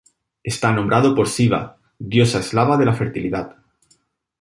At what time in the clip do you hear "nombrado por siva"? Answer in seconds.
0.71-1.77